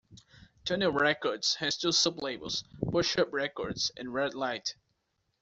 Tunnel 0.65 0.91
Records 0.93 1.53
has 1.59 1.77
two 1.77 1.89
sublabels: 1.89 2.63
Push 2.89 3.19
Up 3.19 3.31
Records 3.31 3.91
and 3.95 4.11
Red 4.11 4.33
Light. 4.33 4.73